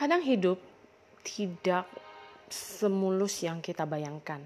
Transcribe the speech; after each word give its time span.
Kadang 0.00 0.24
hidup 0.24 0.56
tidak 1.20 1.84
semulus 2.48 3.44
yang 3.44 3.60
kita 3.60 3.84
bayangkan. 3.84 4.40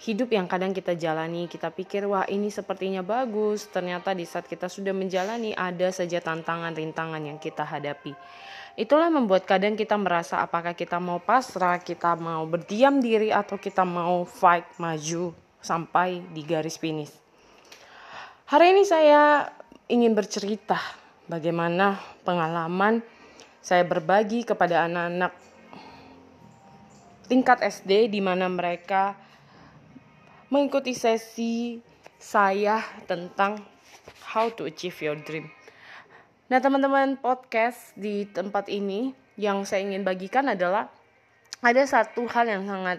Hidup 0.00 0.32
yang 0.32 0.48
kadang 0.48 0.72
kita 0.72 0.96
jalani, 0.96 1.44
kita 1.52 1.68
pikir, 1.68 2.08
wah 2.08 2.24
ini 2.24 2.48
sepertinya 2.48 3.04
bagus. 3.04 3.68
Ternyata 3.68 4.16
di 4.16 4.24
saat 4.24 4.48
kita 4.48 4.72
sudah 4.72 4.96
menjalani, 4.96 5.52
ada 5.52 5.92
saja 5.92 6.24
tantangan-rintangan 6.24 7.20
yang 7.20 7.36
kita 7.36 7.60
hadapi. 7.60 8.16
Itulah 8.72 9.12
membuat 9.12 9.44
kadang 9.44 9.76
kita 9.76 10.00
merasa 10.00 10.40
apakah 10.40 10.72
kita 10.72 10.96
mau 10.96 11.20
pasrah, 11.20 11.76
kita 11.76 12.16
mau 12.16 12.48
berdiam 12.48 13.04
diri, 13.04 13.28
atau 13.28 13.60
kita 13.60 13.84
mau 13.84 14.24
fight, 14.24 14.64
maju, 14.80 15.36
sampai 15.60 16.24
di 16.32 16.40
garis 16.40 16.80
finish. 16.80 17.12
Hari 18.48 18.72
ini 18.72 18.88
saya 18.88 19.44
ingin 19.92 20.16
bercerita 20.16 20.80
bagaimana 21.28 22.00
pengalaman 22.24 23.19
saya 23.60 23.84
berbagi 23.84 24.44
kepada 24.44 24.88
anak-anak 24.88 25.32
tingkat 27.28 27.62
SD 27.62 28.10
di 28.10 28.18
mana 28.18 28.50
mereka 28.50 29.14
mengikuti 30.50 30.96
sesi 30.96 31.78
saya 32.18 32.82
tentang 33.06 33.62
how 34.34 34.50
to 34.50 34.66
achieve 34.66 34.96
your 34.98 35.14
dream. 35.14 35.46
Nah, 36.50 36.58
teman-teman 36.58 37.14
podcast 37.22 37.94
di 37.94 38.26
tempat 38.26 38.66
ini 38.66 39.14
yang 39.38 39.62
saya 39.62 39.86
ingin 39.86 40.02
bagikan 40.02 40.50
adalah 40.50 40.90
ada 41.62 41.82
satu 41.86 42.26
hal 42.26 42.50
yang 42.50 42.66
sangat 42.66 42.98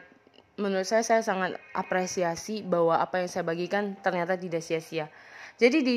menurut 0.55 0.87
saya 0.87 1.03
saya 1.03 1.25
sangat 1.25 1.57
apresiasi 1.75 2.63
bahwa 2.63 3.01
apa 3.01 3.19
yang 3.19 3.27
saya 3.27 3.43
bagikan 3.43 3.99
ternyata 3.99 4.39
tidak 4.39 4.63
sia-sia. 4.63 5.11
Jadi 5.59 5.77
di 5.83 5.95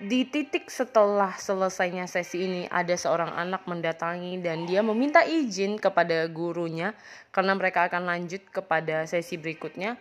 di 0.00 0.24
titik 0.24 0.72
setelah 0.72 1.36
selesainya 1.36 2.08
sesi 2.08 2.48
ini 2.48 2.62
ada 2.72 2.96
seorang 2.96 3.36
anak 3.36 3.68
mendatangi 3.68 4.40
dan 4.40 4.64
dia 4.64 4.80
meminta 4.80 5.20
izin 5.22 5.76
kepada 5.76 6.24
gurunya 6.32 6.96
karena 7.28 7.52
mereka 7.52 7.86
akan 7.92 8.08
lanjut 8.08 8.42
kepada 8.48 9.04
sesi 9.04 9.36
berikutnya. 9.36 10.00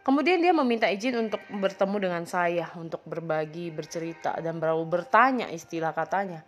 Kemudian 0.00 0.40
dia 0.40 0.56
meminta 0.56 0.88
izin 0.88 1.28
untuk 1.28 1.40
bertemu 1.52 1.96
dengan 2.00 2.24
saya 2.24 2.72
untuk 2.76 3.04
berbagi, 3.04 3.68
bercerita 3.68 4.32
dan 4.40 4.56
berlalu 4.56 5.00
bertanya 5.00 5.52
istilah 5.52 5.92
katanya. 5.92 6.40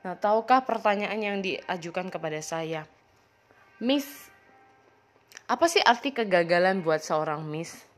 Nah, 0.00 0.16
tahukah 0.16 0.64
pertanyaan 0.64 1.20
yang 1.20 1.38
diajukan 1.44 2.08
kepada 2.08 2.40
saya? 2.40 2.88
Miss, 3.82 4.32
apa 5.44 5.68
sih 5.68 5.84
arti 5.84 6.14
kegagalan 6.14 6.80
buat 6.80 7.04
seorang 7.04 7.44
Miss? 7.44 7.95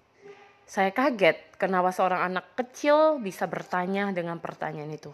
Saya 0.68 0.92
kaget 0.92 1.56
kenapa 1.56 1.88
seorang 1.96 2.28
anak 2.28 2.52
kecil 2.52 3.16
bisa 3.24 3.48
bertanya 3.48 4.12
dengan 4.12 4.36
pertanyaan 4.36 4.92
itu. 4.92 5.08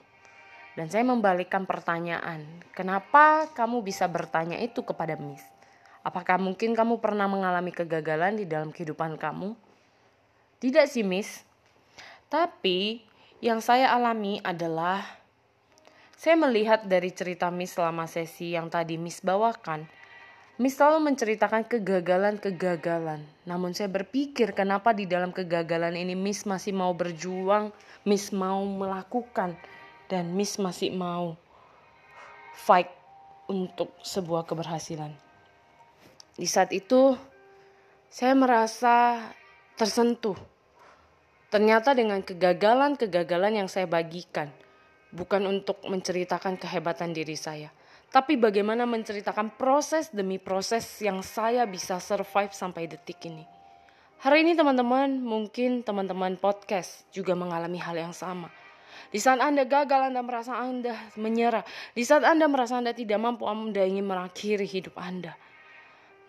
Dan 0.75 0.91
saya 0.91 1.07
membalikkan 1.07 1.63
pertanyaan, 1.63 2.43
kenapa 2.75 3.47
kamu 3.55 3.87
bisa 3.87 4.11
bertanya 4.11 4.59
itu 4.59 4.83
kepada 4.83 5.15
Miss? 5.15 5.47
Apakah 6.03 6.43
mungkin 6.43 6.75
kamu 6.75 6.99
pernah 6.99 7.31
mengalami 7.31 7.71
kegagalan 7.71 8.35
di 8.35 8.51
dalam 8.51 8.75
kehidupan 8.75 9.15
kamu? 9.15 9.55
Tidak 10.59 10.91
sih 10.91 11.07
Miss. 11.07 11.47
Tapi 12.27 13.07
yang 13.39 13.63
saya 13.63 13.95
alami 13.95 14.43
adalah 14.43 15.07
saya 16.19 16.35
melihat 16.35 16.83
dari 16.83 17.15
cerita 17.15 17.47
Miss 17.55 17.79
selama 17.79 18.11
sesi 18.11 18.59
yang 18.59 18.67
tadi 18.75 18.99
Miss 18.99 19.23
bawakan, 19.23 19.87
Miss 20.55 20.79
selalu 20.79 21.11
menceritakan 21.11 21.67
kegagalan-kegagalan. 21.67 23.27
Namun 23.43 23.75
saya 23.75 23.91
berpikir 23.91 24.55
kenapa 24.55 24.95
di 24.95 25.03
dalam 25.03 25.35
kegagalan 25.35 25.99
ini 25.99 26.15
Miss 26.15 26.47
masih 26.47 26.71
mau 26.71 26.95
berjuang, 26.95 27.75
Miss 28.07 28.31
mau 28.31 28.63
melakukan, 28.63 29.59
dan 30.07 30.31
Miss 30.31 30.63
masih 30.63 30.95
mau 30.95 31.35
fight 32.55 32.87
untuk 33.51 33.91
sebuah 34.07 34.47
keberhasilan. 34.47 35.11
Di 36.39 36.47
saat 36.47 36.71
itu 36.71 37.19
saya 38.07 38.39
merasa 38.39 39.27
tersentuh. 39.75 40.39
Ternyata 41.51 41.99
dengan 41.99 42.23
kegagalan-kegagalan 42.23 43.59
yang 43.59 43.67
saya 43.67 43.91
bagikan, 43.91 44.55
bukan 45.11 45.51
untuk 45.51 45.83
menceritakan 45.83 46.59
kehebatan 46.59 47.11
diri 47.11 47.35
saya, 47.35 47.75
tapi 48.15 48.39
bagaimana 48.39 48.87
menceritakan 48.87 49.59
proses 49.59 50.15
demi 50.15 50.39
proses 50.39 50.87
yang 51.03 51.19
saya 51.19 51.67
bisa 51.67 51.99
survive 51.99 52.55
sampai 52.55 52.87
detik 52.87 53.27
ini. 53.27 53.43
Hari 54.23 54.47
ini 54.47 54.55
teman-teman, 54.55 55.19
mungkin 55.19 55.83
teman-teman 55.83 56.39
podcast 56.39 57.11
juga 57.11 57.35
mengalami 57.35 57.75
hal 57.83 57.99
yang 57.99 58.15
sama. 58.15 58.55
Di 59.11 59.19
saat 59.19 59.43
Anda 59.43 59.67
gagal, 59.67 60.15
Anda 60.15 60.23
merasa 60.23 60.55
Anda 60.63 60.95
menyerah. 61.19 61.67
Di 61.91 62.07
saat 62.07 62.23
Anda 62.23 62.47
merasa 62.47 62.79
Anda 62.79 62.95
tidak 62.95 63.19
mampu, 63.19 63.51
Anda 63.51 63.83
ingin 63.83 64.07
mengakhiri 64.07 64.63
hidup 64.63 64.95
Anda. 64.95 65.35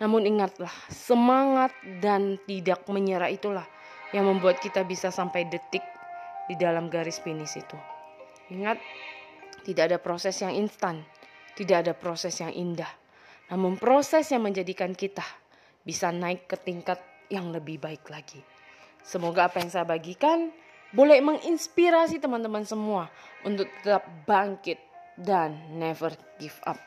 Namun 0.02 0.26
ingatlah, 0.26 0.74
semangat 0.90 1.70
dan 2.02 2.42
tidak 2.50 2.82
menyerah 2.90 3.30
itulah 3.30 3.70
yang 4.10 4.26
membuat 4.26 4.58
kita 4.58 4.82
bisa 4.82 5.14
sampai 5.14 5.46
detik 5.54 5.86
di 6.50 6.58
dalam 6.58 6.90
garis 6.90 7.22
finish 7.22 7.62
itu. 7.62 7.78
Ingat, 8.50 8.82
tidak 9.62 9.94
ada 9.94 9.98
proses 10.02 10.34
yang 10.42 10.52
instan 10.58 11.06
tidak 11.56 11.88
ada 11.88 11.94
proses 11.96 12.36
yang 12.40 12.52
indah, 12.52 12.92
namun 13.52 13.80
proses 13.80 14.28
yang 14.32 14.44
menjadikan 14.44 14.92
kita 14.92 15.24
bisa 15.82 16.12
naik 16.12 16.52
ke 16.52 16.60
tingkat 16.60 17.00
yang 17.32 17.50
lebih 17.50 17.82
baik 17.82 18.06
lagi. 18.12 18.44
Semoga 19.06 19.50
apa 19.50 19.62
yang 19.62 19.70
saya 19.70 19.86
bagikan 19.86 20.50
boleh 20.96 21.22
menginspirasi 21.22 22.18
teman-teman 22.22 22.64
semua 22.64 23.10
untuk 23.44 23.70
tetap 23.82 24.06
bangkit 24.26 24.80
dan 25.20 25.56
never 25.78 26.14
give 26.42 26.58
up. 26.66 26.78